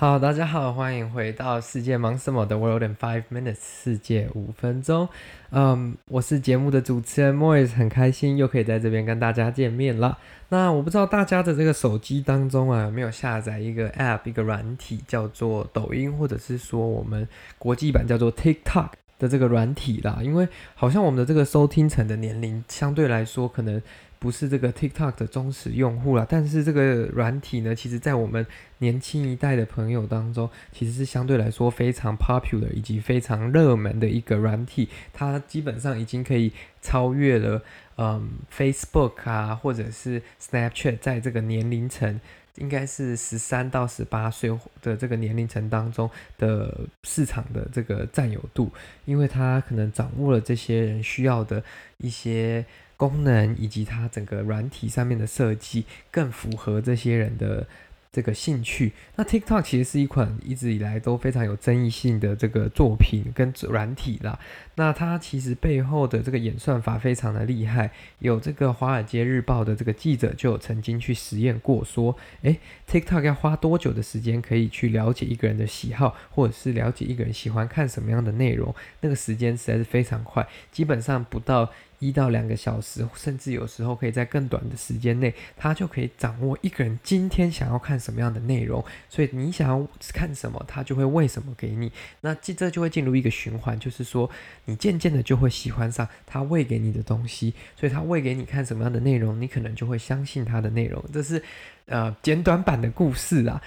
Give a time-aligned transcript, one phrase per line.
[0.00, 5.08] 好，大家好，欢迎回到世界忙什么的 World in Five Minutes，世界五分钟。
[5.50, 10.16] 嗯，我是节目的主持人 Moise，很开心又可以在这边跟大家见面了。
[10.50, 17.26] 那我不知道大家的这个手机当中啊，有没有下载一个 App，一个软体叫做抖音，或者是说我们
[17.58, 20.20] 国际版叫做 TikTok 的这个软体啦？
[20.22, 23.82] 因为好像我们的这个收听层的年龄相对来说可能。
[24.20, 28.44] 不是这个 TikTok 的忠实用户啦，但是这个软体呢，其实在我们
[28.78, 34.88] 年轻一代的朋友当中，其实是相对来说非常 popular 以及非常热门的一个软体。
[35.12, 37.62] 它基本上已经可以超越了
[37.96, 42.20] 嗯 Facebook 啊，或者是 Snapchat，在这个年龄层，
[42.56, 44.50] 应该是十三到十八岁
[44.82, 48.72] 的这个年龄层当中的市场的这个占有度，
[49.04, 51.62] 因为它可能掌握了这些人需要的
[51.98, 52.66] 一些。
[52.98, 57.66] 功能以及它整个软体上面的设计更符合这些人的
[58.10, 58.92] 这个兴趣。
[59.14, 64.36] 那 TikTok 其实是一款一直以来都非常有争议性的这个作品跟软体啦。
[64.74, 67.92] 那它其实背后的这个演算法非常的厉害。
[68.18, 72.58] 有这个《华尔街日报》的这个记者就有曾经去实验过，说，诶
[72.90, 78.74] ，TikTok 要花多久的时间可以去了解一个人的喜好，或者是了解一个人喜欢看什么样的内容？
[79.02, 81.70] 那个时间实在是非常快，基本上不到。
[81.98, 88.84] 一到两个小时，甚至有时候可以在更短的时间内，他就可以掌握一个人今天想要看什么样的内容。
[89.08, 91.90] 所以你想要看什么，他就会喂什么给你。
[92.20, 94.30] 那这就会进入一个循环，就是说
[94.64, 97.54] 你渐渐的就会喜欢上他喂给你的东西。
[97.76, 101.04] 所以他喂给你看什么样的内容，你可能就会相信他的内容。
[101.12, 101.42] 这是
[101.86, 103.62] 呃简短版的故事啊，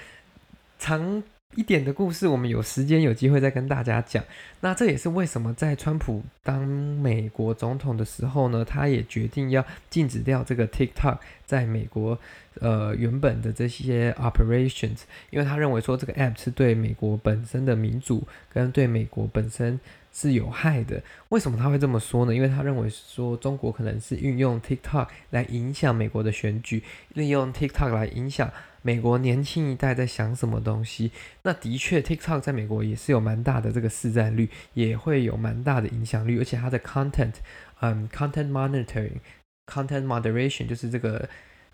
[0.79, 1.23] 长。
[1.55, 4.23] 一点的故事，我们有时间有机会再跟大家讲。
[4.61, 12.17] 那这也是为什么在川普当美国总统的时候呢，他也决定要禁止掉这个 TikTok 在美国
[12.59, 19.77] 呃原本的这些 operations，因为他认为说这个 app 是对美国本身的民主跟对美国本身
[20.13, 21.03] 是有害的。
[21.29, 22.33] 为什么他会这么说呢？
[22.33, 26.83] 因为他认为说中国可能是运用 TikTok 来影响美国的选举，
[27.13, 28.49] 利用 TikTok 来影响。
[28.81, 31.11] 美国年轻一代在想什么东西？
[31.43, 37.35] 那的确，TikTok 在美国也是有蛮大的这个市占率，也会有蛮大的影响力，而且它的 content，
[37.81, 41.29] 嗯，content monitoring，content moderation 就是这个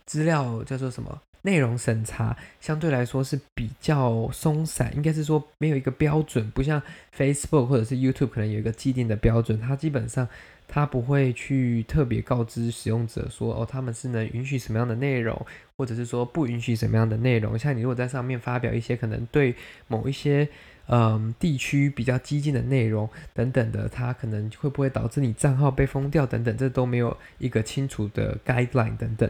[0.05, 1.21] 资料叫做什么？
[1.47, 6.81] 内容审查相对来说是比较松散，应该是说没有一个标准，不像
[7.17, 10.27] Facebook 或者是 YouTube 可能有一个既定的标准，它基本上。
[10.69, 15.33] 它不会去特别告知使用者说，哦，他们是能允许什么样的内容，
[15.77, 17.57] 或者是说不允许什么样的内容。
[17.57, 19.55] 像你如果在上面发表一些可能对
[19.87, 20.45] 某一些
[20.87, 29.29] 嗯地区比较激进的内容等等的，它可能会不会导致你账号被封掉等等，这都没有一个清楚的 guideline 等等。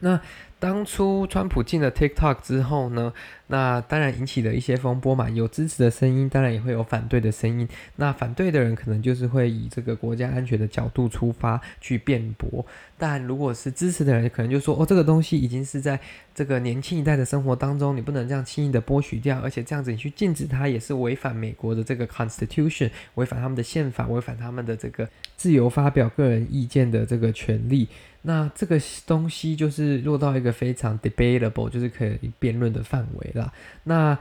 [0.00, 0.20] 那
[0.58, 3.12] 当初川普进了 TikTok 之后呢，
[3.48, 7.68] 那当然引起了一些风波嘛，有支持的声音，当然也会有反对的声音。
[7.96, 12.64] 那反对的人可能就是会以这个国家安全的角度出发去辩驳，
[12.96, 15.98] 但如果是支持的人，可能就说哦，这个东西已经是在
[16.34, 27.88] 这个年轻一代的生活当中，你不能这样轻易的剥取掉，而且这样子你去禁止它，也是违反美国的这个 Constitution，违反他们的宪法，违反他们的这个自由发表个人意见的这个权利。
[28.22, 33.52] 那这个东西就是落到一个非常 debatable，就是可以辩论的范围啦。
[33.84, 34.16] 那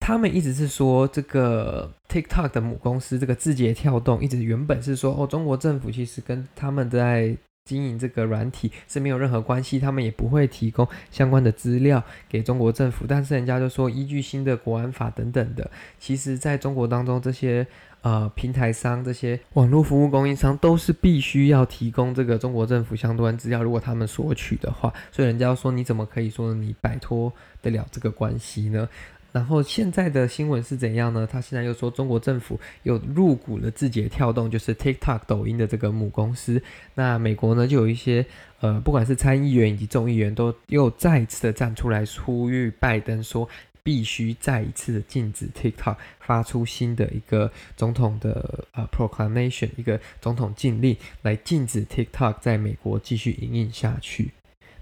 [0.00, 13.04] 他们一直是说，这个 TikTok 的母公司这个字节跳动，一直原本是说，哦，中国政府其实跟他们在经营这个软体是没有任何关系，他们也不会提供相关的资料给中国政府。
[13.08, 17.66] 但是人家就说，依据新的国安法等等的，其实在中国当中这些。
[18.02, 28.88] 呃，平台商这些网络服务供应商都是必须要提供这个中国政府相关资料，如果他们索取的话，所以人家说你怎么可以说你摆脱得了这个关系呢？
[29.32, 31.26] 然后现在的新闻是怎样呢？
[31.30, 36.62] 他现在又说中国政府又入股了字节跳动，就是 TikTok 抖音的这个母公司。
[36.94, 38.24] 那美国呢，就有一些
[38.60, 43.48] 呃，不管是参议员以及众议员，都又再一次的站出来呼吁拜登说。
[43.84, 54.30] 必须再一次的禁止 TikTok 发出新的一个总统的呃 proclamation，一个总统禁令来禁止 TikTok 在美国继续营运下去。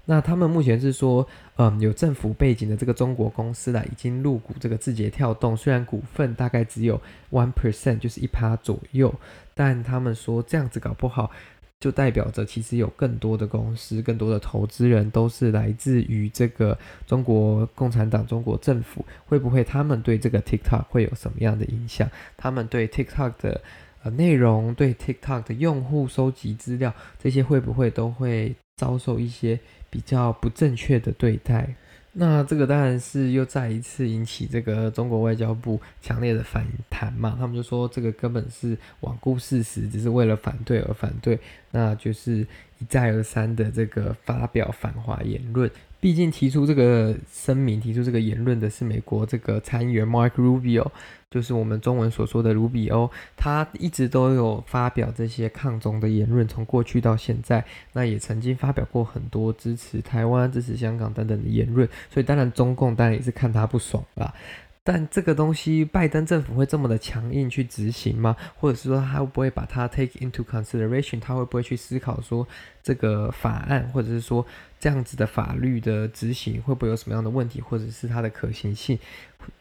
[0.05, 1.27] 那他们目前是说，
[1.57, 6.99] 嗯，有政府背景的这个中国公司啦，已经入股这个字节跳动，虽然股份大概只有
[7.31, 9.13] one percent，就是一趴左右，
[9.53, 11.31] 但他们说这样子搞不好。
[11.79, 16.77] 就代表着，其实有更多的公司、更多的投资人都是来自于这个
[17.07, 19.03] 中国共产党、中国政府。
[19.25, 22.07] 会不会他们对这个 TikTok 会有什么样的影响？
[22.37, 23.59] 他们对 TikTok 的
[24.03, 29.59] 呃内容、对 TikTok 的用户收集资料，这些会不会都会遭受一些
[29.91, 31.75] 比较不正确的对待？
[32.13, 41.39] 那这个当然是又再一次引起这个中国外交部强烈的反弹嘛，他们就说这个根本是罔顾事实，只是为了反对而反对，
[41.71, 42.39] 那就是
[42.79, 45.71] 一再而三的这个发表反华言论。
[46.01, 50.87] 毕竟提出这个声明、提出这个言论的是美国这个参议员 Mark Rubio，
[51.29, 57.63] 就是我们中文所说的卢比欧，他一直都有发表这些抗中的言论，从过去到现在，
[57.93, 64.33] 那也曾经发表过很多支持台湾、支持香港等等的言论，所以当然中共当然也是看他不爽啦。
[64.83, 68.35] 但这个东西，拜登政府会这么的强硬去执行吗？
[68.55, 71.19] 或者是说，他会不会把它 take into consideration？
[71.19, 72.47] 他会不会去思考说，
[72.81, 74.43] 这个法案，或者是说
[74.79, 78.97] 这样子的法律的执行，会不会有什么样的问题，或者是它的可行性？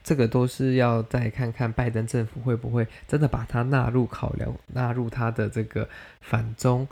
[0.03, 5.87] 这个都是要再看看拜登政府会不会真的把它纳入考量，纳入他的这个
[6.23, 6.89] 反中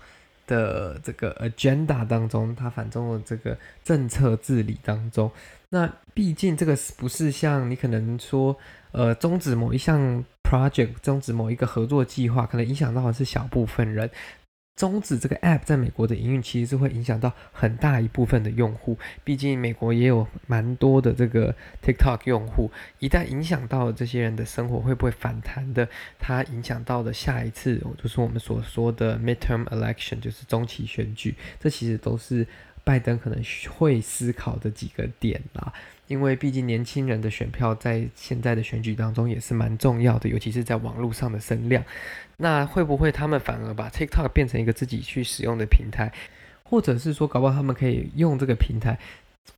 [0.46, 5.30] 的这个 agenda 当中，他反中的这个政策治理当中。
[5.70, 8.56] 那毕竟这个不是像你可能说，
[8.92, 14.10] 呃，终止某一项 project，终止某一个合作计划，可能影响到的是小部分人。
[14.76, 18.96] 终止这个 app 在美国的营运，其实是会影响到很大一部分的用户。
[19.24, 22.70] 毕竟美国也有蛮多的这个 TikTok 用户，
[23.00, 25.88] 一旦影响到这些人的生活，会不会反弹的？
[26.16, 32.46] 它影响到的下一次，就是我们所说的 midterm election，就是中期选举，这其实都是。
[32.88, 33.38] 拜登可能
[33.76, 35.70] 会思考的几个点啦，
[36.06, 41.84] 因为毕竟年轻人的选票在现在的选举当中也是蛮重要的，尤其是在网络上的声量。
[42.38, 46.10] 那会不会他们反而把 TikTok 变成一个自己去使用的平台，
[46.62, 48.98] 或者是说，搞不好他们可以用这个平台？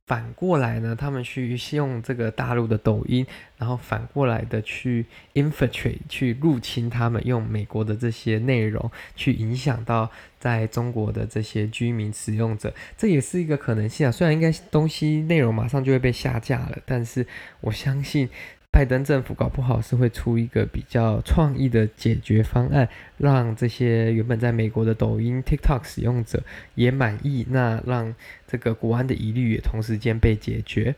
[0.05, 3.25] 反过来呢，他们去用这个大陆的抖音，
[3.57, 10.09] 然后反过来的去 infantry 去入侵他们，用美国的这些内容去影响到
[10.39, 14.11] 在中国的这些居民使用者，这也是一个可能性啊。
[14.11, 17.25] 虽然应该东西内容马上就会被下架了，但是
[17.61, 18.29] 我相信。
[18.71, 22.87] 拜登政府搞不好是会出一个比较创意的解决方案，
[23.17, 26.41] 让这些原本在美国的抖音、TikTok 使用者
[26.75, 28.15] 也满意，那让
[28.47, 30.95] 这个国安的疑虑也同时间被解决。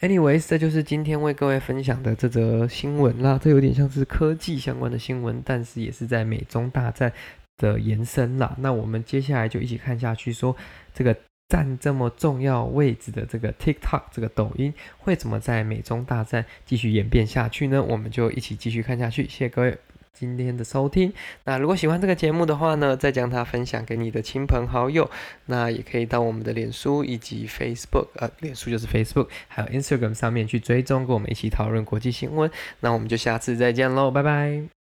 [0.00, 7.12] Anyways，这就是今天为各位分享的这则新闻啦，这有点像是科技相关的新闻，但是也是在美中大战
[7.58, 8.56] 的延伸啦。
[8.58, 10.56] 那我们接下来就一起看下去，说
[10.94, 11.14] 这个。
[11.48, 17.82] 占这么重要位置的这个 TikTok 这个抖音会怎么在美中大战继续演变下去呢？
[17.82, 19.24] 我们就一起继续看下去。
[19.24, 19.76] 谢谢各位
[20.12, 21.12] 今天的收听。
[21.44, 25.10] 那如果喜欢这个节目的话呢，再将它分享给你的亲朋好友。
[25.46, 32.50] 那也可以到我们的脸书以及 Facebook，呃，脸书就是 Facebook，还有 Instagram 上面去追踪，跟我们一起讨论国际新闻。
[32.80, 34.83] 那我们就下次再见喽，拜拜。